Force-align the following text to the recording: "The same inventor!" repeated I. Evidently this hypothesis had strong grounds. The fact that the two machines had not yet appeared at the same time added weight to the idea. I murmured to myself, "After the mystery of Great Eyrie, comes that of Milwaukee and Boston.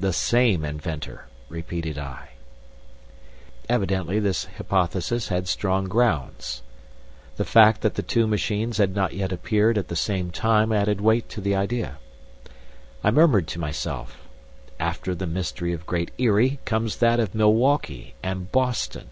"The 0.00 0.12
same 0.12 0.64
inventor!" 0.64 1.28
repeated 1.48 1.96
I. 1.96 2.30
Evidently 3.68 4.18
this 4.18 4.46
hypothesis 4.56 5.28
had 5.28 5.46
strong 5.46 5.84
grounds. 5.86 6.62
The 7.36 7.44
fact 7.44 7.82
that 7.82 7.94
the 7.94 8.02
two 8.02 8.26
machines 8.26 8.78
had 8.78 8.96
not 8.96 9.12
yet 9.14 9.30
appeared 9.30 9.78
at 9.78 9.86
the 9.86 9.94
same 9.94 10.32
time 10.32 10.72
added 10.72 11.00
weight 11.00 11.28
to 11.28 11.40
the 11.40 11.54
idea. 11.54 11.98
I 13.04 13.12
murmured 13.12 13.46
to 13.46 13.60
myself, 13.60 14.26
"After 14.80 15.14
the 15.14 15.28
mystery 15.28 15.72
of 15.72 15.86
Great 15.86 16.10
Eyrie, 16.18 16.58
comes 16.64 16.96
that 16.96 17.20
of 17.20 17.32
Milwaukee 17.32 18.16
and 18.24 18.50
Boston. 18.50 19.10